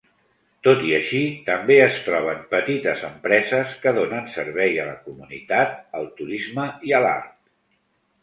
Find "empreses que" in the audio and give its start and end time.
3.09-3.93